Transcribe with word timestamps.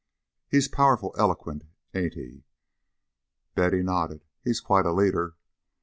He's 0.47 0.67
powerful 0.67 1.13
eloquent, 1.15 1.63
ain't 1.93 2.15
he?" 2.15 2.43
Betty 3.53 3.83
nodded. 3.83 4.25
"He's 4.43 4.59
quite 4.59 4.87
a 4.87 4.91
leader." 4.93 5.35